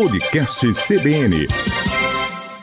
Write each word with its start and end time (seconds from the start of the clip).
Podcast 0.00 0.64
CBN. 0.74 1.48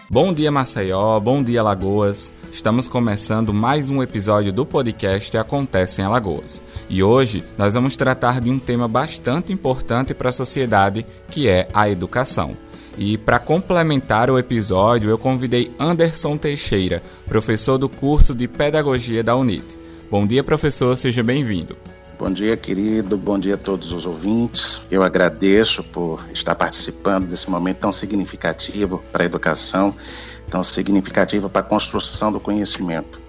Bom 0.09 0.31
dia, 0.31 0.49
Maceió. 0.49 1.19
Bom 1.19 1.44
dia, 1.44 1.61
Lagoas. 1.61 2.34
Estamos 2.50 2.88
começando 2.88 3.54
mais 3.54 3.90
um 3.90 4.02
episódio 4.02 4.54
do 4.54 4.65
podcast 4.65 5.38
Acontece 5.38 6.02
em 6.02 6.06
Alagoas. 6.06 6.63
E 6.90 7.04
hoje 7.04 7.44
nós 7.58 7.74
vamos 7.74 7.98
tratar 7.98 8.40
de 8.40 8.50
um 8.50 8.58
tema 8.58 8.88
bastante 8.88 9.52
importante 9.52 10.13
para 10.13 10.29
a 10.29 10.32
sociedade, 10.32 11.06
que 11.28 11.50
é 11.50 11.68
a 11.74 11.90
educação. 11.90 12.56
E 12.98 13.18
para 13.18 13.38
complementar 13.38 14.31
o 14.31 14.39
episódio, 14.39 15.09
eu 15.09 15.17
convidei 15.17 15.70
Anderson 15.77 16.38
Teixeira, 16.38 17.04
professor 17.25 17.77
do 17.77 17.89
curso 17.89 18.33
de 18.33 18.47
Pedagogia 18.47 19.21
da 19.21 19.36
UNIT. 19.36 19.77
Bom 20.09 20.25
dia, 20.25 20.41
professor, 20.41 20.95
seja 20.95 21.21
bem-vindo. 21.21 21.75
Bom 22.18 22.32
dia, 22.32 22.55
querido. 22.55 23.18
Bom 23.18 23.38
dia 23.38 23.55
a 23.55 23.57
todos 23.57 23.91
os 23.91 24.05
ouvintes. 24.05 24.88
Eu 24.89 25.04
agradeço 25.04 25.84
por 25.84 26.25
estar 26.31 26.55
participando 26.55 27.27
desse 27.27 27.49
momento 27.49 27.80
tão 27.80 27.91
significativo 27.91 29.03
para 29.12 29.23
a 29.23 29.26
educação, 29.26 29.94
tão 30.49 30.63
significativo 30.63 31.49
para 31.49 31.59
a 31.59 31.63
construção 31.63 32.31
do 32.31 32.40
conhecimento. 32.40 33.24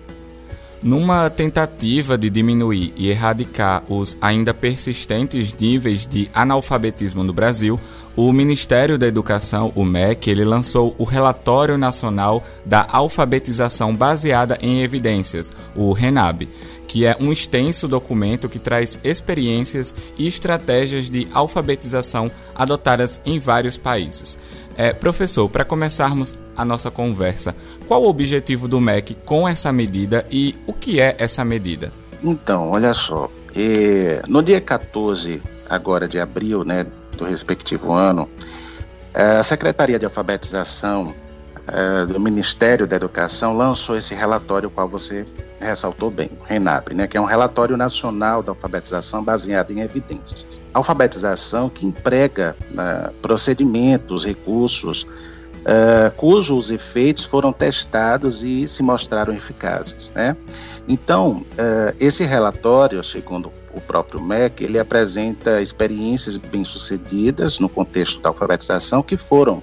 Numa 0.86 1.28
tentativa 1.28 2.16
de 2.16 2.30
diminuir 2.30 2.92
e 2.96 3.10
erradicar 3.10 3.82
os 3.88 4.16
ainda 4.20 4.54
persistentes 4.54 5.52
níveis 5.52 6.06
de 6.06 6.30
analfabetismo 6.32 7.24
no 7.24 7.32
Brasil, 7.32 7.76
o 8.14 8.32
Ministério 8.32 8.96
da 8.96 9.04
Educação, 9.04 9.72
o 9.74 9.84
MEC, 9.84 10.30
ele 10.30 10.44
lançou 10.44 10.94
o 10.96 11.02
Relatório 11.02 11.76
Nacional 11.76 12.40
da 12.64 12.86
Alfabetização 12.88 13.96
Baseada 13.96 14.58
em 14.62 14.80
Evidências, 14.80 15.52
o 15.74 15.92
RENAB, 15.92 16.48
que 16.86 17.04
é 17.04 17.16
um 17.18 17.32
extenso 17.32 17.88
documento 17.88 18.48
que 18.48 18.60
traz 18.60 18.96
experiências 19.02 19.92
e 20.16 20.28
estratégias 20.28 21.10
de 21.10 21.26
alfabetização 21.34 22.30
adotadas 22.54 23.20
em 23.26 23.40
vários 23.40 23.76
países. 23.76 24.38
É, 24.76 24.92
professor, 24.92 25.48
para 25.48 25.64
começarmos 25.64 26.32
a 26.56 26.64
nossa 26.64 26.90
conversa, 26.90 27.54
qual 27.86 28.02
o 28.02 28.08
objetivo 28.08 28.66
do 28.66 28.80
MEC 28.80 29.14
com 29.24 29.46
essa 29.46 29.72
medida 29.72 30.24
e 30.30 30.54
o 30.66 30.72
que 30.72 31.00
é 31.00 31.14
essa 31.18 31.44
medida? 31.44 31.92
Então, 32.22 32.70
olha 32.70 32.94
só, 32.94 33.30
é, 33.54 34.22
no 34.28 34.42
dia 34.42 34.60
14 34.60 35.42
agora 35.68 36.08
de 36.08 36.18
abril, 36.18 36.64
né, 36.64 36.86
do 37.16 37.24
respectivo 37.24 37.92
ano, 37.92 38.28
a 39.14 39.42
Secretaria 39.42 39.98
de 39.98 40.04
Alfabetização 40.04 41.14
é, 41.68 42.06
do 42.06 42.20
Ministério 42.20 42.86
da 42.86 42.96
Educação 42.96 43.56
lançou 43.56 43.96
esse 43.96 44.14
relatório 44.14 44.70
qual 44.70 44.88
você 44.88 45.26
ressaltou 45.60 46.10
bem, 46.10 46.30
o 46.40 46.44
RENAP, 46.44 46.92
né, 46.94 47.06
que 47.06 47.16
é 47.16 47.20
um 47.20 47.24
relatório 47.24 47.76
nacional 47.76 48.42
da 48.42 48.52
alfabetização 48.52 49.24
baseado 49.24 49.70
em 49.70 49.80
evidências. 49.80 50.60
Alfabetização 50.72 51.68
que 51.68 51.86
emprega 51.86 52.54
né, 52.70 53.10
procedimentos, 53.22 54.24
recursos, 54.24 55.06
uh, 55.66 56.14
cujos 56.16 56.70
efeitos 56.70 57.24
foram 57.24 57.52
testados 57.52 58.44
e 58.44 58.66
se 58.66 58.82
mostraram 58.82 59.34
eficazes. 59.34 60.12
Né? 60.12 60.36
Então, 60.88 61.44
uh, 61.52 61.94
esse 61.98 62.24
relatório, 62.24 63.02
segundo 63.02 63.52
o 63.74 63.80
próprio 63.80 64.22
MEC, 64.22 64.64
ele 64.64 64.78
apresenta 64.78 65.60
experiências 65.60 66.38
bem-sucedidas 66.38 67.58
no 67.58 67.68
contexto 67.68 68.22
da 68.22 68.30
alfabetização 68.30 69.02
que 69.02 69.16
foram 69.16 69.62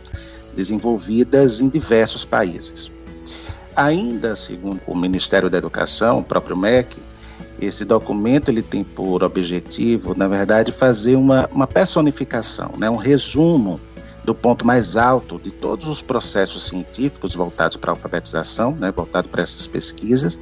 desenvolvidas 0.56 1.62
em 1.62 1.70
diversos 1.70 2.24
países. 2.24 2.92
Ainda 3.76 4.36
segundo 4.36 4.80
o 4.86 4.96
Ministério 4.96 5.50
da 5.50 5.58
Educação, 5.58 6.20
o 6.20 6.24
próprio 6.24 6.56
MEC, 6.56 6.96
esse 7.60 7.86
documento 7.86 8.50
ele 8.50 8.62
tem 8.62 8.84
por 8.84 9.24
objetivo, 9.24 10.14
na 10.16 10.28
verdade, 10.28 10.72
fazer 10.72 11.16
uma, 11.16 11.50
uma 11.52 11.66
personificação, 11.66 12.74
né, 12.78 12.88
um 12.90 12.98
resumo 12.98 13.80
do 14.24 14.34
ponto 14.34 14.66
mais 14.66 14.96
alto 14.96 15.40
de 15.40 15.52
todos 15.52 15.88
os 15.88 16.02
processos 16.02 16.64
científicos 16.64 17.36
voltados 17.36 17.78
para 17.78 17.92
a 17.92 17.94
alfabetização, 17.94 18.72
né, 18.76 18.92
voltado 18.92 19.30
para 19.30 19.42
essas 19.44 19.68
pesquisas, 19.68 20.40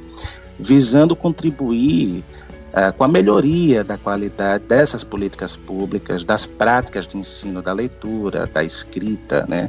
visando 0.58 1.16
contribuir 1.16 2.24
uh, 2.72 2.92
com 2.96 3.04
a 3.04 3.08
melhoria 3.08 3.82
da 3.82 3.98
qualidade 3.98 4.64
dessas 4.64 5.02
políticas 5.02 5.56
públicas, 5.56 6.24
das 6.24 6.46
práticas 6.46 7.06
de 7.06 7.18
ensino 7.18 7.60
da 7.60 7.72
leitura, 7.72 8.46
da 8.46 8.62
escrita, 8.62 9.46
né, 9.48 9.68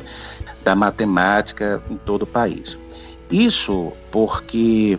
da 0.64 0.76
matemática 0.76 1.82
em 1.90 1.98
todo 1.98 2.24
o 2.24 2.28
país. 2.28 2.78
Isso 3.32 3.92
porque, 4.12 4.98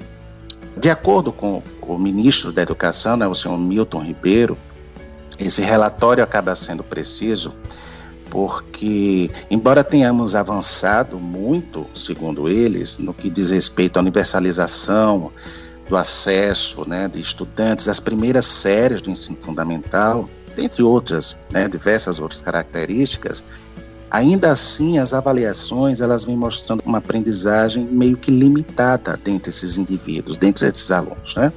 de 0.76 0.90
acordo 0.90 1.32
com 1.32 1.62
o 1.82 1.96
ministro 1.96 2.50
da 2.52 2.62
Educação, 2.62 3.16
né, 3.16 3.28
o 3.28 3.34
senhor 3.34 3.56
Milton 3.56 4.02
Ribeiro, 4.02 4.58
esse 5.38 5.62
relatório 5.62 6.22
acaba 6.22 6.54
sendo 6.54 6.82
preciso 6.82 7.54
porque, 8.30 9.30
embora 9.50 9.84
tenhamos 9.84 10.34
avançado 10.34 11.18
muito, 11.18 11.86
segundo 11.94 12.48
eles, 12.48 12.98
no 12.98 13.14
que 13.14 13.30
diz 13.30 13.50
respeito 13.50 13.96
à 13.96 14.00
universalização 14.00 15.32
do 15.88 15.96
acesso 15.96 16.88
né, 16.88 17.08
de 17.08 17.20
estudantes 17.20 17.88
às 17.88 18.00
primeiras 18.00 18.46
séries 18.46 19.02
do 19.02 19.10
ensino 19.10 19.38
fundamental, 19.38 20.28
dentre 20.56 20.82
outras, 20.82 21.38
né, 21.52 21.68
diversas 21.68 22.20
outras 22.20 22.40
características, 22.40 23.44
Ainda 24.14 24.52
assim, 24.52 24.96
as 24.98 25.12
avaliações 25.12 26.00
elas 26.00 26.24
vêm 26.24 26.36
mostrando 26.36 26.84
uma 26.86 26.98
aprendizagem 26.98 27.84
meio 27.84 28.16
que 28.16 28.30
limitada 28.30 29.18
dentre 29.24 29.50
esses 29.50 29.76
indivíduos, 29.76 30.36
dentre 30.36 30.68
esses 30.68 30.92
alunos, 30.92 31.34
né? 31.34 31.52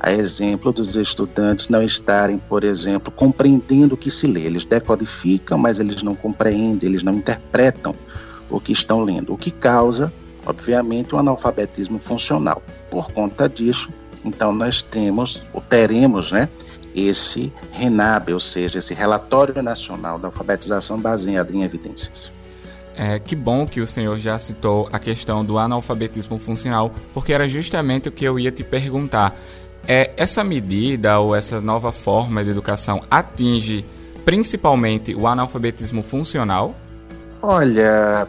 A 0.00 0.10
exemplo 0.10 0.72
dos 0.72 0.96
estudantes 0.96 1.68
não 1.68 1.82
estarem, 1.82 2.38
por 2.38 2.64
exemplo, 2.64 3.12
compreendendo 3.12 3.94
o 3.94 3.98
que 3.98 4.10
se 4.10 4.26
lê. 4.26 4.40
Eles 4.40 4.64
decodificam, 4.64 5.58
mas 5.58 5.78
eles 5.78 6.02
não 6.02 6.14
compreendem, 6.14 6.88
eles 6.88 7.02
não 7.02 7.12
interpretam 7.12 7.94
o 8.48 8.58
que 8.58 8.72
estão 8.72 9.04
lendo, 9.04 9.34
o 9.34 9.36
que 9.36 9.50
causa, 9.50 10.10
obviamente, 10.46 11.14
um 11.14 11.18
analfabetismo 11.18 11.98
funcional. 11.98 12.62
Por 12.90 13.12
conta 13.12 13.46
disso, 13.46 13.90
então 14.24 14.52
nós 14.52 14.80
temos, 14.80 15.48
ou 15.52 15.60
teremos, 15.60 16.32
né, 16.32 16.48
esse 16.94 17.52
RENAB, 17.72 18.32
ou 18.32 18.40
seja, 18.40 18.78
esse 18.78 18.94
Relatório 18.94 19.62
Nacional 19.62 20.18
da 20.18 20.28
Alfabetização 20.28 20.98
baseado 20.98 21.54
em 21.54 21.62
evidências. 21.62 22.32
É, 22.96 23.18
que 23.18 23.34
bom 23.34 23.66
que 23.66 23.80
o 23.80 23.86
senhor 23.86 24.18
já 24.18 24.38
citou 24.38 24.88
a 24.92 24.98
questão 24.98 25.44
do 25.44 25.58
analfabetismo 25.58 26.38
funcional, 26.38 26.92
porque 27.14 27.32
era 27.32 27.48
justamente 27.48 28.08
o 28.08 28.12
que 28.12 28.24
eu 28.24 28.38
ia 28.38 28.50
te 28.50 28.62
perguntar. 28.62 29.34
É, 29.86 30.12
essa 30.16 30.44
medida 30.44 31.18
ou 31.18 31.34
essa 31.34 31.60
nova 31.60 31.90
forma 31.90 32.44
de 32.44 32.50
educação 32.50 33.02
atinge 33.10 33.84
principalmente 34.24 35.14
o 35.14 35.26
analfabetismo 35.26 36.02
funcional? 36.02 36.74
Olha, 37.42 38.26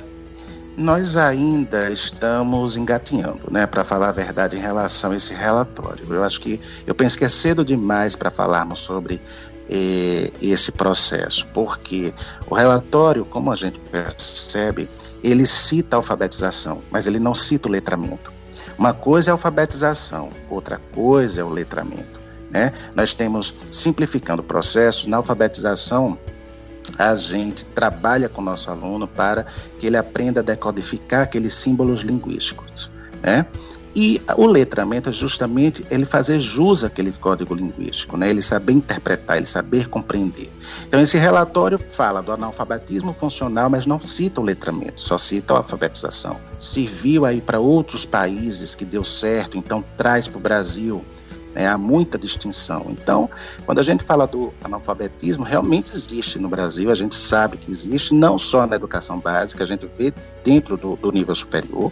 nós 0.77 1.17
ainda 1.17 1.89
estamos 1.89 2.77
engatinhando, 2.77 3.41
né, 3.51 3.67
para 3.67 3.83
falar 3.83 4.09
a 4.09 4.13
verdade 4.13 4.57
em 4.57 4.59
relação 4.59 5.11
a 5.11 5.15
esse 5.15 5.33
relatório. 5.33 6.05
Eu 6.09 6.23
acho 6.23 6.39
que 6.39 6.59
eu 6.87 6.95
penso 6.95 7.17
que 7.17 7.25
é 7.25 7.29
cedo 7.29 7.63
demais 7.63 8.15
para 8.15 8.31
falarmos 8.31 8.79
sobre 8.79 9.21
eh, 9.69 10.31
esse 10.41 10.71
processo, 10.71 11.47
porque 11.53 12.13
o 12.49 12.55
relatório, 12.55 13.25
como 13.25 13.51
a 13.51 13.55
gente 13.55 13.79
percebe, 13.79 14.89
ele 15.23 15.45
cita 15.45 15.97
a 15.97 15.99
alfabetização, 15.99 16.81
mas 16.89 17.05
ele 17.05 17.19
não 17.19 17.35
cita 17.35 17.67
o 17.67 17.71
letramento. 17.71 18.33
Uma 18.77 18.93
coisa 18.93 19.29
é 19.29 19.31
a 19.31 19.33
alfabetização, 19.33 20.29
outra 20.49 20.79
coisa 20.93 21.41
é 21.41 21.43
o 21.43 21.49
letramento. 21.49 22.21
Né? 22.51 22.71
Nós 22.95 23.13
temos, 23.13 23.53
simplificando 23.71 24.41
o 24.41 24.45
processo, 24.45 25.09
na 25.09 25.17
alfabetização, 25.17 26.17
a 26.97 27.15
gente 27.15 27.65
trabalha 27.65 28.27
com 28.27 28.41
o 28.41 28.43
nosso 28.43 28.69
aluno 28.69 29.07
para 29.07 29.45
que 29.79 29.87
ele 29.87 29.97
aprenda 29.97 30.41
a 30.41 30.43
decodificar 30.43 31.21
aqueles 31.21 31.53
símbolos 31.53 32.01
linguísticos, 32.01 32.91
né? 33.21 33.45
E 33.95 34.21
o 34.37 34.45
letramento 34.45 35.09
é 35.09 35.13
justamente 35.13 35.85
ele 35.89 36.05
fazer 36.05 36.39
jus 36.39 36.83
àquele 36.83 37.11
código 37.11 37.53
linguístico, 37.53 38.15
né? 38.15 38.29
ele 38.29 38.41
saber 38.41 38.73
interpretar, 38.73 39.37
ele 39.37 39.45
saber 39.45 39.89
compreender. 39.89 40.49
Então, 40.87 41.01
esse 41.01 41.17
relatório 41.17 41.79
fala 41.89 42.21
do 42.21 42.31
analfabetismo 42.31 43.13
funcional, 43.13 43.69
mas 43.69 43.85
não 43.85 43.99
cita 43.99 44.39
o 44.39 44.43
letramento, 44.43 45.01
só 45.01 45.17
cita 45.17 45.53
a 45.53 45.57
alfabetização. 45.57 46.37
Serviu 46.57 47.25
aí 47.25 47.41
para 47.41 47.59
outros 47.59 48.05
países 48.05 48.75
que 48.75 48.85
deu 48.85 49.03
certo, 49.03 49.57
então 49.57 49.83
traz 49.97 50.27
para 50.27 50.37
o 50.37 50.41
Brasil 50.41 51.03
né? 51.53 51.67
Há 51.67 51.77
muita 51.77 52.17
distinção. 52.17 52.85
Então, 52.89 53.29
quando 53.65 53.79
a 53.79 53.83
gente 53.83 54.03
fala 54.03 54.25
do 54.25 54.53
analfabetismo, 54.63 55.43
realmente 55.43 55.91
existe 55.93 56.39
no 56.39 56.49
Brasil, 56.49 56.89
a 56.89 56.95
gente 56.95 57.15
sabe 57.15 57.57
que 57.57 57.69
existe, 57.69 58.13
não 58.13 58.37
só 58.37 58.65
na 58.65 58.75
educação 58.75 59.19
básica, 59.19 59.63
a 59.63 59.67
gente 59.67 59.89
vê 59.97 60.13
dentro 60.43 60.77
do, 60.77 60.95
do 60.95 61.11
nível 61.11 61.35
superior. 61.35 61.91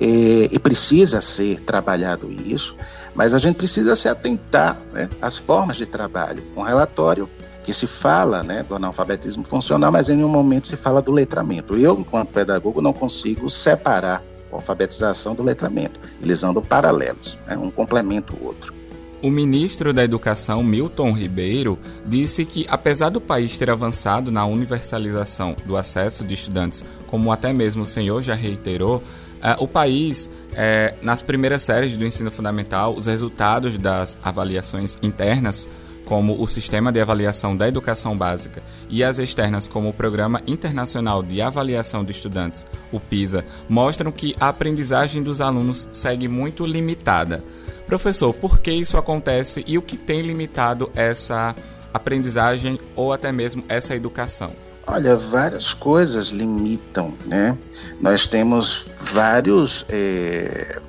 E, 0.00 0.48
e, 0.52 0.58
precisa 0.58 1.20
ser 1.20 1.60
trabalhado 1.60 2.30
isso, 2.30 2.76
mas 3.14 3.34
a 3.34 3.38
gente 3.38 3.56
precisa 3.56 3.96
se 3.96 4.08
atentar 4.08 4.80
né, 4.92 5.08
às 5.20 5.36
formas 5.36 5.76
de 5.76 5.86
trabalho. 5.86 6.42
Um 6.56 6.62
relatório 6.62 7.28
que 7.64 7.72
se 7.72 7.86
fala 7.86 8.42
né, 8.42 8.62
do 8.62 8.74
analfabetismo 8.76 9.44
funcional, 9.44 9.90
mas 9.90 10.08
em 10.08 10.16
nenhum 10.16 10.28
momento 10.28 10.68
se 10.68 10.76
fala 10.76 11.02
do 11.02 11.10
letramento. 11.10 11.76
Eu, 11.76 11.98
enquanto 11.98 12.28
pedagogo, 12.28 12.80
não 12.80 12.92
consigo 12.92 13.50
separar 13.50 14.22
alfabetização 14.52 15.34
do 15.34 15.42
letramento. 15.42 16.00
Eles 16.22 16.42
andam 16.44 16.62
paralelos, 16.62 17.38
né? 17.46 17.56
um 17.56 17.70
complementa 17.70 18.34
o 18.34 18.46
outro. 18.46 18.72
O 19.20 19.30
ministro 19.30 19.92
da 19.92 20.04
Educação, 20.04 20.62
Milton 20.62 21.12
Ribeiro, 21.12 21.76
disse 22.06 22.44
que, 22.44 22.64
apesar 22.68 23.10
do 23.10 23.20
país 23.20 23.58
ter 23.58 23.68
avançado 23.68 24.30
na 24.30 24.46
universalização 24.46 25.56
do 25.66 25.76
acesso 25.76 26.24
de 26.24 26.34
estudantes, 26.34 26.84
como 27.08 27.32
até 27.32 27.52
mesmo 27.52 27.82
o 27.82 27.86
senhor 27.86 28.22
já 28.22 28.34
reiterou, 28.34 29.02
Uh, 29.38 29.62
o 29.62 29.68
país, 29.68 30.26
uh, 30.26 30.96
nas 31.00 31.22
primeiras 31.22 31.62
séries 31.62 31.96
do 31.96 32.04
ensino 32.04 32.30
fundamental, 32.30 32.94
os 32.94 33.06
resultados 33.06 33.78
das 33.78 34.18
avaliações 34.22 34.98
internas, 35.02 35.68
como 36.04 36.42
o 36.42 36.46
Sistema 36.48 36.90
de 36.90 37.00
Avaliação 37.00 37.54
da 37.54 37.68
Educação 37.68 38.16
Básica, 38.16 38.62
e 38.88 39.04
as 39.04 39.18
externas, 39.18 39.68
como 39.68 39.90
o 39.90 39.92
Programa 39.92 40.42
Internacional 40.46 41.22
de 41.22 41.42
Avaliação 41.42 42.02
de 42.02 42.10
Estudantes, 42.10 42.66
o 42.90 42.98
PISA, 42.98 43.44
mostram 43.68 44.10
que 44.10 44.34
a 44.40 44.48
aprendizagem 44.48 45.22
dos 45.22 45.40
alunos 45.40 45.86
segue 45.92 46.26
muito 46.26 46.64
limitada. 46.64 47.44
Professor, 47.86 48.32
por 48.32 48.58
que 48.58 48.72
isso 48.72 48.96
acontece 48.96 49.62
e 49.66 49.76
o 49.76 49.82
que 49.82 49.96
tem 49.96 50.22
limitado 50.22 50.90
essa 50.94 51.54
aprendizagem 51.92 52.78
ou 52.96 53.12
até 53.12 53.30
mesmo 53.30 53.62
essa 53.68 53.94
educação? 53.94 54.67
Olha, 54.90 55.16
várias 55.16 55.74
coisas 55.74 56.28
limitam, 56.28 57.14
né? 57.26 57.56
Nós 58.00 58.26
temos 58.26 58.86
vários, 58.96 59.84
é, 59.90 60.80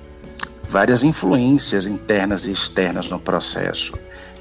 várias 0.69 1.04
influências 1.04 1.88
internas 1.88 2.45
e 2.45 2.51
externas 2.51 3.10
no 3.10 3.19
processo. 3.19 3.94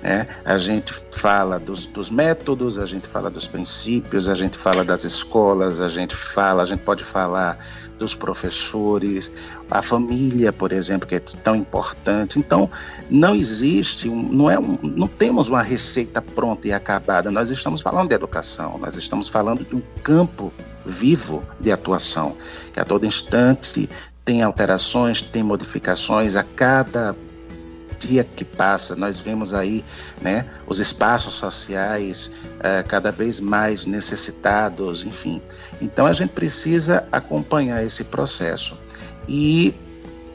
Né? 0.03 0.29
A 0.45 0.59
gente 0.59 0.93
fala 1.11 1.59
dos, 1.59 1.87
dos, 1.87 2.11
métodos, 2.11 2.79
a 2.79 2.87
gente 2.87 3.09
fala 3.09 3.29
dos 3.29 3.49
princípios, 3.49 4.29
a 4.29 4.35
gente 4.35 4.57
fala 4.57 4.85
das 4.85 5.05
escolas, 5.05 5.81
a 5.81 5.89
gente 5.89 6.15
fala, 6.15 6.63
a 6.63 6.67
gente 6.67 6.83
pode 6.83 7.03
falar 7.03 7.59
dos 7.99 8.15
professores, 8.15 9.33
a 9.69 9.83
família, 9.83 10.53
por 10.53 10.71
exemplo, 10.71 11.09
que 11.09 11.17
é 11.17 11.19
tão 11.19 11.57
importante. 11.57 12.39
Então, 12.39 12.71
não 13.11 13.35
existe, 13.35 14.09
não, 14.09 14.49
é 14.49 14.59
um, 14.59 14.79
não 14.83 15.09
temos 15.09 15.49
uma 15.49 15.63
receita 15.63 16.23
pronta 16.23 16.69
e 16.69 16.73
acabada. 16.73 17.31
Nós 17.31 17.51
estamos 17.51 17.81
falando 17.81 18.11
de 18.11 18.15
educação, 18.15 18.79
nós 18.79 18.97
estamos 18.97 19.29
falando 19.29 19.65
de 19.65 19.75
um 19.75 19.83
campo 20.05 20.53
vivo 20.87 21.43
de 21.59 21.73
atuação, 21.73 22.37
que 22.73 22.79
a 22.79 22.85
todo 22.85 23.05
instante 23.05 23.91
tem 24.29 24.43
alterações, 24.43 25.23
tem 25.23 25.43
modificações, 25.43 26.37
a 26.37 26.43
cada 26.43 27.17
dia 27.99 28.23
que 28.23 28.45
passa, 28.45 28.95
nós 28.95 29.19
vemos 29.19 29.55
aí 29.55 29.83
né, 30.21 30.45
os 30.67 30.79
espaços 30.79 31.33
sociais 31.33 32.35
uh, 32.59 32.87
cada 32.87 33.11
vez 33.11 33.41
mais 33.41 33.87
necessitados, 33.87 35.07
enfim. 35.07 35.41
Então 35.81 36.05
a 36.05 36.13
gente 36.13 36.35
precisa 36.35 37.09
acompanhar 37.11 37.83
esse 37.83 38.05
processo. 38.05 38.79
E 39.27 39.75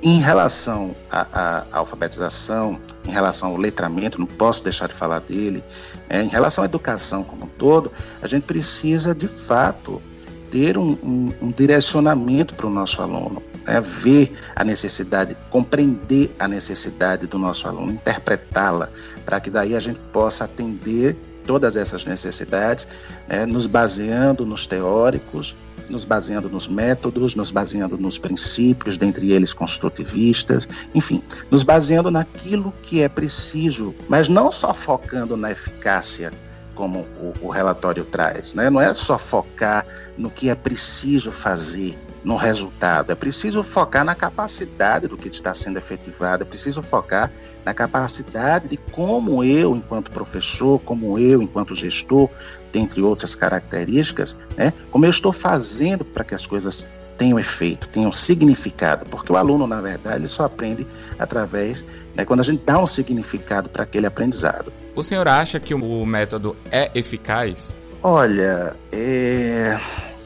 em 0.01 0.19
relação 0.19 0.95
à, 1.11 1.63
alfabetização, 1.71 2.81
em 3.05 3.11
relação 3.11 3.49
ao 3.49 3.57
letramento, 3.57 4.19
não 4.19 4.25
posso 4.25 4.63
deixar 4.63 4.87
de 4.87 4.95
falar 4.95 5.19
dele, 5.19 5.63
né, 6.09 6.23
em 6.23 6.29
relação 6.29 6.63
à 6.63 6.65
educação 6.65 7.23
como 7.23 7.45
um 7.45 7.49
todo, 7.59 7.91
a 8.23 8.25
gente 8.25 8.45
precisa 8.45 9.13
de 9.13 9.27
fato 9.27 10.01
ter 10.49 10.79
um, 10.79 10.93
um, 11.03 11.29
um 11.43 11.51
direcionamento 11.51 12.55
para 12.55 12.65
o 12.65 12.71
nosso 12.71 12.99
aluno 12.99 13.52
né, 13.65 13.79
ver 13.81 14.31
a 14.55 14.63
necessidade, 14.63 15.35
compreender 15.49 16.33
a 16.39 16.47
necessidade 16.47 17.27
do 17.27 17.37
nosso 17.37 17.67
aluno, 17.67 17.91
interpretá-la, 17.91 18.89
para 19.25 19.39
que 19.39 19.49
daí 19.49 19.75
a 19.75 19.79
gente 19.79 19.99
possa 20.11 20.45
atender 20.45 21.17
todas 21.45 21.75
essas 21.75 22.05
necessidades, 22.05 22.87
né, 23.27 23.45
nos 23.45 23.67
baseando 23.67 24.45
nos 24.45 24.65
teóricos, 24.65 25.55
nos 25.89 26.05
baseando 26.05 26.49
nos 26.49 26.67
métodos, 26.67 27.35
nos 27.35 27.51
baseando 27.51 27.97
nos 27.97 28.17
princípios, 28.17 28.97
dentre 28.97 29.31
eles 29.31 29.53
construtivistas, 29.53 30.67
enfim, 30.95 31.21
nos 31.51 31.63
baseando 31.63 32.09
naquilo 32.09 32.73
que 32.81 33.01
é 33.01 33.09
preciso, 33.09 33.93
mas 34.07 34.29
não 34.29 34.51
só 34.51 34.73
focando 34.73 35.35
na 35.35 35.51
eficácia 35.51 36.31
como 36.75 36.99
o, 37.19 37.33
o 37.47 37.49
relatório 37.49 38.03
traz, 38.03 38.53
né? 38.53 38.69
não 38.69 38.81
é 38.81 38.93
só 38.93 39.17
focar 39.17 39.85
no 40.17 40.29
que 40.31 40.49
é 40.49 40.55
preciso 40.55 41.31
fazer, 41.31 41.97
no 42.23 42.35
resultado. 42.35 43.11
É 43.11 43.15
preciso 43.15 43.61
focar 43.63 44.05
na 44.05 44.15
capacidade 44.15 45.07
do 45.07 45.17
que 45.17 45.27
está 45.27 45.53
sendo 45.53 45.77
efetivado, 45.77 46.43
é 46.43 46.45
preciso 46.45 46.81
focar 46.81 47.31
na 47.65 47.73
capacidade 47.73 48.67
de 48.67 48.77
como 48.77 49.43
eu, 49.43 49.75
enquanto 49.75 50.11
professor, 50.11 50.79
como 50.79 51.19
eu, 51.19 51.41
enquanto 51.41 51.75
gestor, 51.75 52.29
dentre 52.71 53.01
outras 53.01 53.35
características, 53.35 54.37
né, 54.57 54.73
como 54.91 55.05
eu 55.05 55.09
estou 55.09 55.33
fazendo 55.33 56.03
para 56.05 56.23
que 56.23 56.33
as 56.33 56.47
coisas 56.47 56.87
tenham 57.17 57.39
efeito, 57.39 57.87
tenham 57.89 58.11
significado, 58.11 59.05
porque 59.05 59.31
o 59.31 59.37
aluno, 59.37 59.67
na 59.67 59.79
verdade, 59.79 60.17
ele 60.17 60.27
só 60.27 60.45
aprende 60.45 60.85
através, 61.19 61.85
né, 62.15 62.25
quando 62.25 62.39
a 62.39 62.43
gente 62.43 62.63
dá 62.65 62.79
um 62.79 62.87
significado 62.87 63.69
para 63.69 63.83
aquele 63.83 64.07
aprendizado. 64.07 64.73
O 64.95 65.03
senhor 65.03 65.27
acha 65.27 65.59
que 65.59 65.73
o 65.73 66.05
método 66.05 66.55
é 66.71 66.89
eficaz? 66.93 67.75
Olha, 68.01 68.75
é 68.91 69.79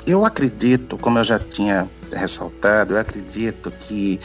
eu 0.07 0.23
acredito, 0.23 0.97
como 0.97 1.19
eu 1.19 1.23
já 1.23 1.37
tinha 1.37 1.89
ressaltado, 2.13 2.93
eu 2.93 2.99
acredito 2.99 3.69
que 3.71 4.17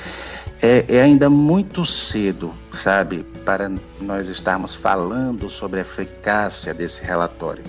é, 0.63 0.85
é, 0.89 1.03
ainda 1.03 1.29
muito 1.29 1.85
cedo, 1.85 2.55
sabe, 2.71 3.27
para 3.45 3.69
nós 4.01 4.29
estarmos 4.29 4.75
falando 4.75 5.51
sobre 5.51 5.81
a 5.81 5.83
eficácia 5.83 6.73
desse 6.73 7.05
relatório. 7.05 7.65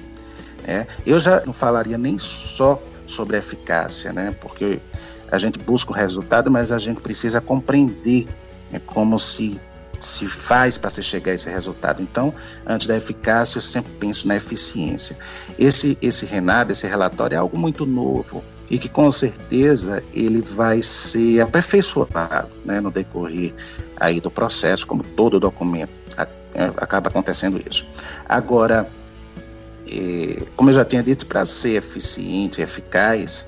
É, 0.66 0.86
eu 1.06 1.20
já 1.20 1.44
não 1.44 1.52
falaria 1.52 1.98
nem 1.98 2.20
só 2.20 2.82
sobre 3.08 3.36
a 3.36 3.40
eficácia, 3.40 4.14
né, 4.14 4.34
porque 4.40 4.80
a 5.32 5.38
gente 5.40 5.58
busca 5.58 5.92
o 5.92 5.96
resultado, 5.96 6.52
mas 6.52 6.72
a 6.72 6.78
gente 6.78 7.02
precisa 7.02 7.42
compreender 7.42 8.28
né, 8.72 8.80
como 8.86 9.18
se 9.18 9.60
se 10.06 10.28
faz 10.28 10.78
para 10.78 10.90
se 10.90 11.02
chegar 11.02 11.32
a 11.32 11.36
esse 11.36 11.50
resultado. 11.50 12.02
Então, 12.02 12.34
antes 12.66 12.88
da 12.88 12.96
eficácia, 12.96 13.58
eu 13.58 13.62
sempre 13.62 13.92
penso 14.00 14.28
na 14.28 14.36
eficiência. 14.36 15.18
Esse, 15.58 15.98
esse 16.02 16.26
RENAB, 16.26 16.72
esse 16.72 16.88
relatório, 16.88 17.36
é 17.36 17.40
algo 17.40 17.58
muito 17.58 17.86
novo 17.86 18.44
e 18.70 18.78
que 18.78 18.90
com 18.90 19.12
certeza 19.12 20.04
ele 20.14 20.42
vai 20.42 20.82
ser 20.82 21.42
aperfeiçoado 21.42 22.50
né, 22.66 22.80
no 22.80 22.90
decorrer 22.90 23.54
aí 23.98 24.20
do 24.20 24.32
processo, 24.32 24.88
como 24.88 25.04
todo 25.04 25.40
documento 25.40 25.92
é, 26.56 26.66
acaba 26.78 27.10
acontecendo 27.10 27.62
isso. 27.70 27.88
Agora, 28.28 28.88
é, 29.88 30.44
como 30.56 30.70
eu 30.70 30.74
já 30.74 30.86
tinha 30.86 31.04
dito, 31.04 31.26
para 31.26 31.46
ser 31.46 31.76
eficiente 31.78 32.62
e 32.62 32.64
eficaz, 32.64 33.48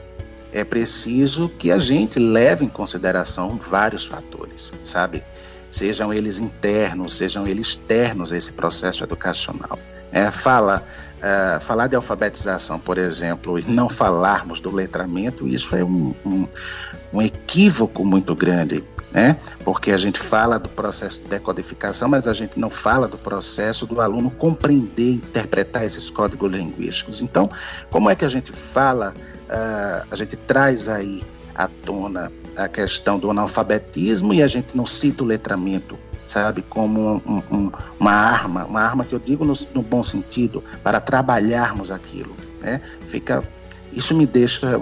é 0.52 0.64
preciso 0.64 1.50
que 1.50 1.72
a 1.72 1.80
gente 1.80 2.18
leve 2.18 2.66
em 2.66 2.70
consideração 2.70 3.58
vários 3.58 4.06
fatores, 4.06 4.72
sabe? 4.84 5.24
Sejam 5.72 6.14
eles 6.14 6.40
internos, 6.40 7.14
sejam 7.14 7.48
eles 7.48 7.68
externos 7.68 8.32
a 8.32 8.38
esse 8.38 8.54
processo 8.54 9.04
educacional. 9.04 9.78
É, 10.12 10.32
fala, 10.32 10.82
uh, 11.18 11.60
falar 11.60 11.88
de 11.88 11.96
alfabetização, 11.96 12.80
por 12.80 12.98
exemplo, 12.98 13.60
e 13.60 13.64
não 13.64 13.90
falarmos 13.90 14.62
do 14.62 14.74
letramento, 14.74 15.48
isso 15.48 15.76
é 15.76 15.84
um, 15.84 16.16
um, 16.26 16.48
um 17.12 17.22
equívoco 17.22 18.06
muito 18.06 18.34
grande. 18.34 18.84
Né? 19.12 19.38
Porque 19.64 19.92
a 19.92 19.98
gente 19.98 20.20
fala 20.20 20.60
do 20.60 20.68
processo 20.68 21.22
de 21.22 21.30
decodificação, 21.30 22.10
mas 22.10 22.28
a 22.28 22.34
gente 22.34 22.60
não 22.60 22.70
fala 22.70 23.08
do 23.08 23.18
processo 23.18 23.86
do 23.86 24.02
aluno 24.02 24.30
compreender, 24.30 25.14
interpretar 25.14 25.86
esses 25.86 26.10
códigos 26.10 26.52
linguísticos. 26.52 27.22
Então, 27.22 27.50
como 27.90 28.10
é 28.10 28.16
que 28.16 28.26
a 28.26 28.30
gente 28.30 28.52
fala, 28.52 29.14
uh, 29.50 30.08
a 30.12 30.16
gente 30.16 30.36
traz 30.36 30.90
aí 30.90 31.24
à 31.56 31.68
tona 31.68 32.32
a 32.56 32.68
questão 32.68 33.20
do 33.20 33.30
analfabetismo 33.30 34.34
e 34.34 34.42
a 34.42 34.48
gente 34.48 34.76
não 34.76 34.86
cita 34.86 35.24
o 35.24 35.28
letramento, 35.28 35.98
sabe, 36.26 36.62
como 36.62 37.22
um, 37.26 37.44
um, 37.52 37.72
uma 38.00 38.14
arma, 38.14 38.66
uma 38.66 38.82
arma 38.82 39.04
que 39.04 39.14
eu 39.14 39.20
digo 39.20 39.44
no, 39.44 39.54
no, 39.74 39.82
bom 39.82 40.02
sentido, 40.02 40.64
para 40.84 41.00
trabalharmos 41.00 41.92
aquilo. 41.92 42.36
Né? 42.62 42.82
Fica, 43.06 43.44
isso 43.92 44.16
me 44.16 44.26
deixa 44.26 44.80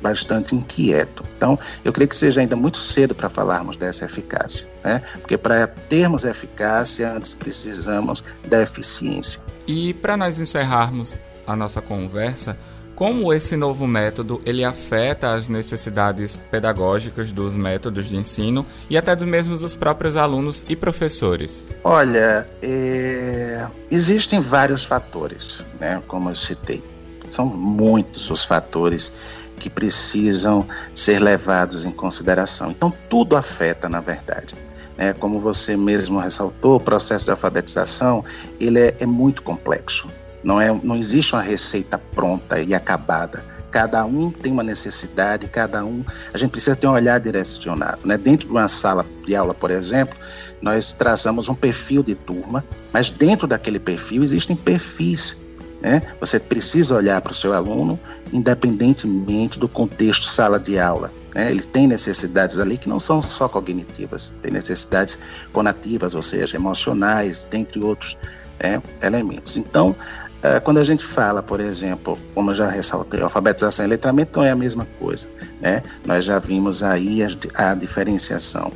bastante 0.00 0.54
inquieto. 0.54 1.24
Então, 1.36 1.58
eu 1.84 1.92
creio 1.92 2.08
que 2.08 2.16
seja 2.16 2.40
ainda 2.40 2.54
muito 2.54 2.78
cedo 2.78 3.14
para 3.14 3.28
falarmos 3.28 3.76
dessa 3.76 4.04
eficácia, 4.04 4.68
né? 4.84 5.02
porque 5.20 5.36
para 5.36 5.66
termos 5.66 6.24
eficácia, 6.24 7.10
antes 7.12 7.34
precisamos 7.34 8.22
da 8.46 8.62
eficiência. 8.62 9.40
E 9.66 9.94
para 9.94 10.16
nós 10.16 10.38
encerrarmos 10.38 11.16
a 11.46 11.56
nossa 11.56 11.80
conversa, 11.80 12.56
como 12.98 13.32
esse 13.32 13.54
novo 13.56 13.86
método 13.86 14.42
ele 14.44 14.64
afeta 14.64 15.32
as 15.32 15.46
necessidades 15.46 16.36
pedagógicas 16.36 17.30
dos 17.30 17.54
métodos 17.54 18.06
de 18.06 18.16
ensino 18.16 18.66
e 18.90 18.98
até 18.98 19.14
dos 19.14 19.24
mesmos 19.24 19.60
dos 19.60 19.76
próprios 19.76 20.16
alunos 20.16 20.64
e 20.68 20.74
professores? 20.74 21.68
Olha, 21.84 22.44
é... 22.60 23.68
existem 23.88 24.40
vários 24.40 24.84
fatores, 24.84 25.64
né, 25.78 26.02
como 26.08 26.28
eu 26.28 26.34
citei. 26.34 26.82
São 27.30 27.46
muitos 27.46 28.32
os 28.32 28.44
fatores 28.44 29.46
que 29.60 29.70
precisam 29.70 30.66
ser 30.92 31.20
levados 31.20 31.84
em 31.84 31.92
consideração. 31.92 32.72
Então, 32.72 32.92
tudo 33.08 33.36
afeta, 33.36 33.88
na 33.88 34.00
verdade. 34.00 34.56
É, 34.96 35.12
como 35.12 35.38
você 35.38 35.76
mesmo 35.76 36.18
ressaltou, 36.18 36.74
o 36.74 36.80
processo 36.80 37.26
de 37.26 37.30
alfabetização 37.30 38.24
ele 38.58 38.80
é, 38.80 38.96
é 38.98 39.06
muito 39.06 39.44
complexo. 39.44 40.08
Não, 40.42 40.60
é, 40.60 40.72
não 40.82 40.96
existe 40.96 41.34
uma 41.34 41.42
receita 41.42 41.98
pronta 41.98 42.60
e 42.60 42.74
acabada. 42.74 43.44
Cada 43.70 44.04
um 44.04 44.30
tem 44.30 44.50
uma 44.52 44.62
necessidade, 44.62 45.46
cada 45.48 45.84
um. 45.84 46.04
A 46.32 46.38
gente 46.38 46.50
precisa 46.50 46.74
ter 46.74 46.86
um 46.86 46.92
olhar 46.92 47.18
direcionado. 47.20 48.00
Né? 48.04 48.16
Dentro 48.16 48.46
de 48.46 48.52
uma 48.52 48.68
sala 48.68 49.04
de 49.26 49.36
aula, 49.36 49.52
por 49.52 49.70
exemplo, 49.70 50.16
nós 50.62 50.92
traçamos 50.92 51.48
um 51.48 51.54
perfil 51.54 52.02
de 52.02 52.14
turma, 52.14 52.64
mas 52.92 53.10
dentro 53.10 53.46
daquele 53.46 53.78
perfil 53.78 54.22
existem 54.22 54.56
perfis. 54.56 55.44
Né? 55.82 56.00
Você 56.18 56.40
precisa 56.40 56.96
olhar 56.96 57.20
para 57.20 57.32
o 57.32 57.34
seu 57.34 57.52
aluno, 57.52 58.00
independentemente 58.32 59.58
do 59.58 59.68
contexto 59.68 60.24
sala 60.24 60.58
de 60.58 60.78
aula. 60.78 61.12
Né? 61.34 61.50
Ele 61.50 61.62
tem 61.62 61.86
necessidades 61.86 62.58
ali 62.58 62.78
que 62.78 62.88
não 62.88 62.98
são 62.98 63.22
só 63.22 63.48
cognitivas, 63.48 64.38
tem 64.40 64.50
necessidades 64.50 65.20
conativas, 65.52 66.14
ou 66.14 66.22
seja, 66.22 66.56
emocionais, 66.56 67.46
dentre 67.50 67.80
outros 67.80 68.18
né, 68.60 68.82
elementos. 69.02 69.56
Então, 69.56 69.94
é, 70.42 70.60
quando 70.60 70.78
a 70.78 70.84
gente 70.84 71.04
fala, 71.04 71.42
por 71.42 71.58
exemplo, 71.60 72.16
como 72.34 72.50
eu 72.50 72.54
já 72.54 72.68
ressaltei, 72.68 73.20
alfabetização 73.20 73.86
e 73.86 73.88
letramento 73.88 74.38
não 74.38 74.46
é 74.46 74.50
a 74.50 74.56
mesma 74.56 74.86
coisa, 74.98 75.26
né? 75.60 75.82
Nós 76.04 76.24
já 76.24 76.38
vimos 76.38 76.82
aí 76.82 77.22
a, 77.22 77.70
a 77.70 77.74
diferenciação. 77.74 78.72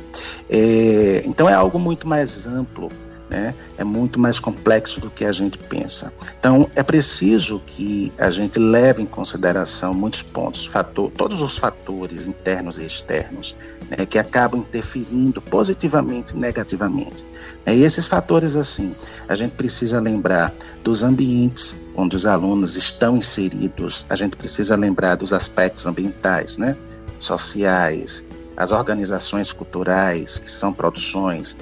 É, 0.49 1.23
então 1.25 1.47
é 1.47 1.53
algo 1.53 1.79
muito 1.79 2.07
mais 2.07 2.45
amplo 2.45 2.89
né, 3.29 3.55
é 3.77 3.83
muito 3.83 4.19
mais 4.19 4.39
complexo 4.39 4.99
do 5.01 5.09
que 5.09 5.25
a 5.25 5.31
gente 5.31 5.57
pensa. 5.57 6.13
Então, 6.39 6.69
é 6.75 6.83
preciso 6.83 7.61
que 7.65 8.11
a 8.19 8.29
gente 8.29 8.59
leve 8.59 9.01
em 9.01 9.05
consideração 9.05 9.93
muitos 9.93 10.21
pontos, 10.21 10.65
fator, 10.65 11.11
todos 11.11 11.41
os 11.41 11.57
fatores 11.57 12.27
internos 12.27 12.77
e 12.77 12.85
externos 12.85 13.55
né, 13.89 14.05
que 14.05 14.19
acabam 14.19 14.61
interferindo 14.61 15.41
positivamente 15.41 16.33
e 16.33 16.37
negativamente. 16.37 17.27
E 17.65 17.83
esses 17.83 18.07
fatores, 18.07 18.55
assim, 18.55 18.95
a 19.27 19.35
gente 19.35 19.51
precisa 19.51 19.99
lembrar 19.99 20.53
dos 20.83 21.03
ambientes 21.03 21.85
onde 21.95 22.15
os 22.15 22.25
alunos 22.25 22.75
estão 22.75 23.15
inseridos, 23.17 24.05
a 24.09 24.15
gente 24.15 24.35
precisa 24.35 24.75
lembrar 24.75 25.15
dos 25.15 25.33
aspectos 25.33 25.85
ambientais, 25.85 26.57
né, 26.57 26.75
sociais, 27.19 28.25
as 28.57 28.71
organizações 28.71 29.51
culturais, 29.51 30.39
que 30.39 30.51
são 30.51 30.73
produções, 30.73 31.57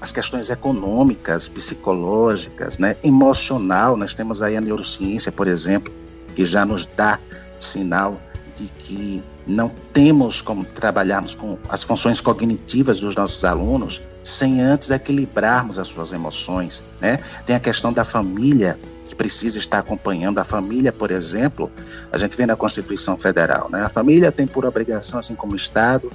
as 0.00 0.12
questões 0.12 0.50
econômicas, 0.50 1.48
psicológicas, 1.48 2.78
né, 2.78 2.96
emocional. 3.02 3.96
Nós 3.96 4.14
temos 4.14 4.42
aí 4.42 4.56
a 4.56 4.60
neurociência, 4.60 5.30
por 5.30 5.46
exemplo, 5.46 5.92
que 6.34 6.44
já 6.44 6.64
nos 6.64 6.86
dá 6.86 7.18
sinal 7.58 8.20
de 8.56 8.66
que 8.78 9.22
não 9.46 9.70
temos 9.92 10.40
como 10.40 10.64
trabalharmos 10.64 11.34
com 11.34 11.58
as 11.68 11.82
funções 11.82 12.20
cognitivas 12.20 13.00
dos 13.00 13.14
nossos 13.14 13.44
alunos 13.44 14.00
sem 14.22 14.60
antes 14.60 14.90
equilibrarmos 14.90 15.78
as 15.78 15.88
suas 15.88 16.12
emoções. 16.12 16.86
Né? 17.00 17.18
Tem 17.44 17.54
a 17.54 17.60
questão 17.60 17.92
da 17.92 18.04
família 18.04 18.78
que 19.04 19.14
precisa 19.14 19.58
estar 19.58 19.80
acompanhando. 19.80 20.38
A 20.38 20.44
família, 20.44 20.92
por 20.92 21.10
exemplo, 21.10 21.70
a 22.10 22.16
gente 22.16 22.36
vê 22.36 22.46
na 22.46 22.56
Constituição 22.56 23.18
Federal, 23.18 23.68
né? 23.70 23.82
a 23.84 23.88
família 23.88 24.32
tem 24.32 24.46
por 24.46 24.64
obrigação, 24.64 25.18
assim 25.18 25.34
como 25.34 25.52
o 25.52 25.56
Estado, 25.56 26.10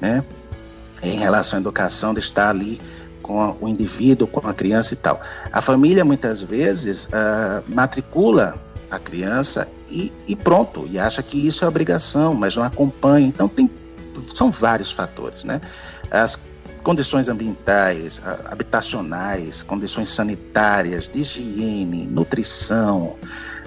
né? 0.00 0.24
Em 1.02 1.18
relação 1.18 1.58
à 1.58 1.60
educação, 1.60 2.14
de 2.14 2.20
estar 2.20 2.50
ali 2.50 2.80
com 3.22 3.56
o 3.60 3.68
indivíduo, 3.68 4.26
com 4.26 4.46
a 4.46 4.54
criança 4.54 4.94
e 4.94 4.96
tal. 4.96 5.20
A 5.52 5.60
família 5.60 6.04
muitas 6.04 6.42
vezes 6.42 7.04
uh, 7.06 7.62
matricula 7.68 8.60
a 8.90 8.98
criança 8.98 9.72
e, 9.88 10.12
e, 10.26 10.36
pronto, 10.36 10.86
e 10.90 10.98
acha 10.98 11.22
que 11.22 11.46
isso 11.46 11.64
é 11.64 11.68
obrigação, 11.68 12.34
mas 12.34 12.56
não 12.56 12.64
acompanha. 12.64 13.26
Então 13.26 13.48
tem, 13.48 13.70
são 14.34 14.50
vários 14.50 14.90
fatores, 14.92 15.44
né? 15.44 15.60
As 16.10 16.52
condições 16.82 17.28
ambientais, 17.28 18.20
habitacionais, 18.46 19.62
condições 19.62 20.08
sanitárias, 20.08 21.08
de 21.08 21.20
higiene, 21.20 22.06
nutrição, 22.06 23.16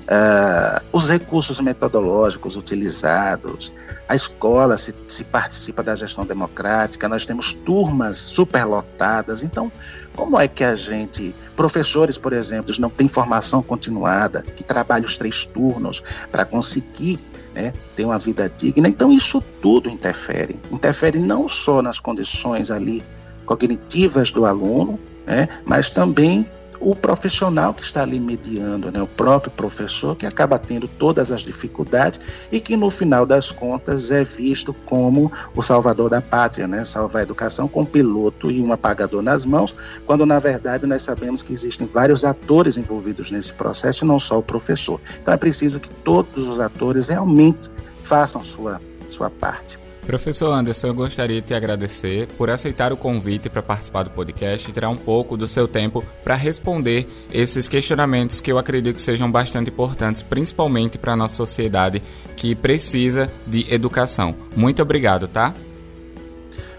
Uh, 0.06 0.86
os 0.94 1.10
recursos 1.10 1.60
metodológicos 1.60 2.56
utilizados, 2.56 3.74
a 4.08 4.16
escola 4.16 4.78
se, 4.78 4.94
se, 5.08 5.24
participa 5.24 5.82
da 5.82 5.96
gestão 5.96 6.24
democrática, 6.24 7.10
nós 7.10 7.26
temos 7.26 7.54
turmas 7.54 8.18
superlotadas. 8.18 9.42
Então, 9.42 9.72
como 10.16 10.40
é 10.40 10.48
que 10.48 10.64
a 10.64 10.76
gente, 10.76 11.34
professores, 11.56 12.20
por 12.20 12.34
exemplo, 12.34 12.72
não 12.80 12.90
têm 12.90 13.08
formação 13.08 13.64
continuada, 13.64 14.44
que 14.44 14.64
trabalham 14.64 15.08
os 15.08 15.18
três 15.18 15.44
turnos 15.48 16.04
para 16.32 16.46
conseguir 16.46 17.20
né, 17.56 17.74
ter 17.96 18.06
uma 18.06 18.20
vida 18.20 18.48
digna? 18.48 18.88
Então, 18.88 19.12
isso 19.12 19.42
tudo 19.60 19.90
interfere. 19.90 20.60
Interfere 20.72 21.18
não 21.18 21.50
só 21.50 21.82
nas 21.82 22.00
condições 22.00 22.70
ali 22.70 23.04
cognitivas 23.48 24.32
do 24.32 24.46
aluno, 24.46 25.00
né, 25.26 25.48
mas 25.66 25.90
também 25.90 26.48
o 26.80 26.96
profissional 26.96 27.74
que 27.74 27.84
está 27.84 28.04
ali 28.04 28.20
mediando, 28.20 28.92
né, 28.92 29.02
o 29.02 29.08
próprio 29.08 29.52
professor, 29.52 30.16
que 30.16 30.26
acaba 30.26 30.58
tendo 30.58 30.88
todas 30.88 31.32
as 31.32 31.42
dificuldades 31.42 32.48
e 32.52 32.60
que, 32.60 32.76
no 32.76 32.90
final 32.90 33.26
das 33.26 33.52
contas, 33.52 34.12
é 34.12 34.24
visto 34.24 34.74
como 34.86 35.32
o 35.56 35.62
salvador 35.62 36.10
da 36.10 36.22
pátria, 36.22 36.68
né, 36.68 36.84
salvar 36.84 37.22
a 37.22 37.24
educação 37.24 37.68
com 37.68 37.82
um 37.82 37.86
piloto 37.86 38.52
e 38.52 38.62
um 38.62 38.72
apagador 38.72 39.22
nas 39.22 39.46
mãos, 39.46 39.76
quando, 40.06 40.26
na 40.26 40.40
verdade, 40.40 40.86
nós 40.86 41.04
sabemos 41.04 41.42
que 41.42 41.54
existem 41.54 41.88
vários 41.88 42.26
atores 42.26 42.78
envolvidos 42.78 43.32
nesse 43.32 43.54
processo, 43.54 44.06
não 44.06 44.20
só 44.20 44.40
o 44.40 44.44
professor. 44.44 45.00
Então, 45.22 45.34
é 45.34 45.38
preciso 45.38 45.80
que 45.80 45.90
todos 45.90 46.48
os 46.48 46.60
atores 46.60 47.10
realmente 47.10 47.70
façam 48.02 48.44
sua, 48.44 48.80
sua 49.08 49.30
parte. 49.30 49.80
Professor 50.06 50.54
Anderson, 50.54 50.88
eu 50.88 50.94
gostaria 50.94 51.42
de 51.42 51.48
te 51.48 51.54
agradecer 51.56 52.28
por 52.38 52.48
aceitar 52.50 52.94
o 52.94 52.98
convite 52.98 53.50
para 53.50 53.64
participar 53.64 54.04
do 54.04 54.12
podcast 54.12 54.70
e 54.70 54.74
tirar 54.74 54.90
um 54.90 54.96
pouco 54.96 55.36
do 55.36 55.48
seu 55.48 55.68
tempo 55.68 56.06
para 56.24 56.36
responder 56.36 57.10
esses 57.34 57.68
questionamentos 57.68 58.40
que 58.40 58.52
eu 58.52 58.60
acredito 58.60 58.96
que 58.96 59.02
sejam 59.02 59.32
bastante 59.32 59.72
importantes, 59.72 60.22
principalmente 60.22 61.00
para 61.00 61.14
a 61.14 61.16
nossa 61.16 61.34
sociedade 61.34 62.04
que 62.38 62.54
precisa 62.54 63.32
de 63.48 63.74
educação. 63.74 64.36
Muito 64.56 64.80
obrigado, 64.80 65.28
tá? 65.28 65.56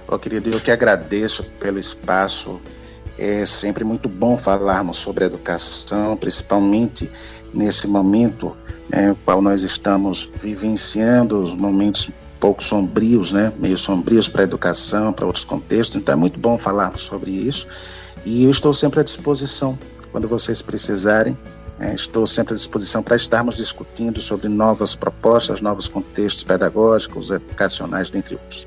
Oh, 0.06 0.18
querido, 0.20 0.50
eu 0.50 0.60
que 0.60 0.70
agradeço 0.70 1.52
pelo 1.58 1.80
espaço. 1.80 2.60
É 3.18 3.44
sempre 3.44 3.82
muito 3.82 4.08
bom 4.08 4.38
falarmos 4.38 4.98
sobre 4.98 5.24
educação, 5.24 6.16
principalmente 6.16 7.10
nesse 7.52 7.88
momento 7.88 8.56
né, 8.88 9.16
qual 9.24 9.42
nós 9.42 9.62
estamos 9.62 10.30
vivenciando 10.36 11.42
os 11.42 11.54
momentos 11.56 12.10
pouco 12.40 12.62
sombrios, 12.62 13.32
né? 13.32 13.52
meio 13.58 13.76
sombrios 13.76 14.28
para 14.28 14.42
a 14.42 14.44
educação, 14.44 15.12
para 15.12 15.26
outros 15.26 15.44
contextos. 15.44 15.96
Então 15.96 16.14
é 16.14 16.16
muito 16.16 16.38
bom 16.38 16.58
falar 16.58 16.96
sobre 16.98 17.30
isso. 17.30 17.66
E 18.24 18.44
eu 18.44 18.50
estou 18.50 18.72
sempre 18.72 19.00
à 19.00 19.02
disposição 19.02 19.78
quando 20.12 20.28
vocês 20.28 20.62
precisarem. 20.62 21.36
É, 21.78 21.94
estou 21.94 22.26
sempre 22.26 22.54
à 22.54 22.56
disposição 22.56 23.02
para 23.02 23.16
estarmos 23.16 23.56
discutindo 23.56 24.20
sobre 24.20 24.48
novas 24.48 24.94
propostas, 24.94 25.60
novos 25.60 25.88
contextos 25.88 26.42
pedagógicos, 26.42 27.30
educacionais, 27.30 28.08
dentre 28.08 28.34
outros. 28.34 28.66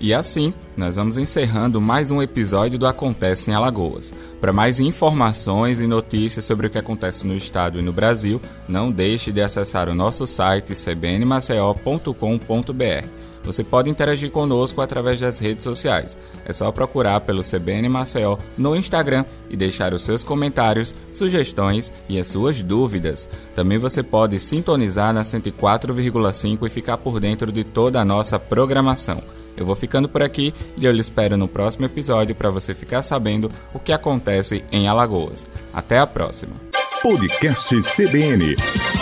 E 0.00 0.14
assim, 0.14 0.54
nós 0.78 0.96
vamos 0.96 1.18
encerrando 1.18 1.78
mais 1.78 2.10
um 2.10 2.22
episódio 2.22 2.78
do 2.78 2.86
Acontece 2.86 3.50
em 3.50 3.54
Alagoas. 3.54 4.14
Para 4.40 4.50
mais 4.50 4.80
informações 4.80 5.78
e 5.78 5.86
notícias 5.86 6.46
sobre 6.46 6.68
o 6.68 6.70
que 6.70 6.78
acontece 6.78 7.26
no 7.26 7.36
estado 7.36 7.78
e 7.78 7.82
no 7.82 7.92
Brasil, 7.92 8.40
não 8.66 8.90
deixe 8.90 9.30
de 9.30 9.42
acessar 9.42 9.90
o 9.90 9.94
nosso 9.94 10.26
site 10.26 10.74
cbnmaceo.com.br. 10.74 13.08
Você 13.44 13.62
pode 13.62 13.90
interagir 13.90 14.30
conosco 14.30 14.80
através 14.80 15.20
das 15.20 15.38
redes 15.38 15.64
sociais. 15.64 16.16
É 16.46 16.52
só 16.52 16.72
procurar 16.72 17.20
pelo 17.20 17.42
CBN 17.42 17.90
Maceió 17.90 18.38
no 18.56 18.74
Instagram 18.74 19.26
e 19.50 19.56
deixar 19.56 19.92
os 19.92 20.02
seus 20.02 20.24
comentários, 20.24 20.94
sugestões 21.12 21.92
e 22.08 22.18
as 22.18 22.26
suas 22.26 22.62
dúvidas. 22.62 23.28
Também 23.54 23.76
você 23.76 24.02
pode 24.02 24.40
sintonizar 24.40 25.12
na 25.12 25.22
104,5 25.22 26.66
e 26.66 26.70
ficar 26.70 26.96
por 26.96 27.20
dentro 27.20 27.52
de 27.52 27.64
toda 27.64 28.00
a 28.00 28.04
nossa 28.04 28.38
programação. 28.38 29.22
Eu 29.56 29.66
vou 29.66 29.74
ficando 29.74 30.08
por 30.08 30.22
aqui 30.22 30.54
e 30.76 30.84
eu 30.84 30.92
lhe 30.92 31.00
espero 31.00 31.36
no 31.36 31.48
próximo 31.48 31.86
episódio 31.86 32.34
para 32.34 32.50
você 32.50 32.74
ficar 32.74 33.02
sabendo 33.02 33.50
o 33.74 33.78
que 33.78 33.92
acontece 33.92 34.64
em 34.70 34.88
Alagoas. 34.88 35.46
Até 35.72 35.98
a 35.98 36.06
próxima. 36.06 36.54
Podcast 37.02 37.74
CBN. 37.82 38.99